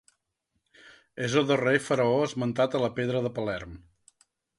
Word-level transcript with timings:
És 1.27 1.35
el 1.41 1.45
darrer 1.51 1.73
faraó 1.87 2.15
esmentat 2.29 2.79
a 2.79 2.81
la 2.85 2.89
pedra 3.01 3.21
de 3.27 3.33
Palerm. 3.37 3.77